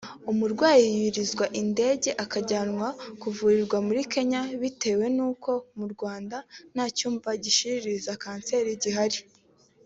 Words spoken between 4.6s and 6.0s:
bitewe n’ uko mu